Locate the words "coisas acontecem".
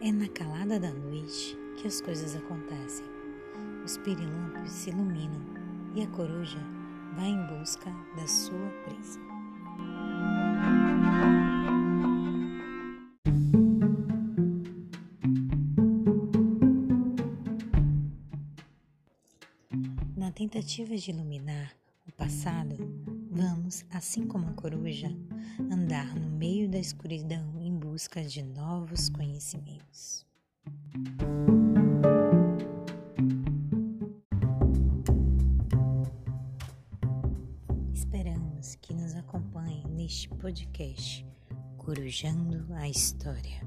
2.00-3.04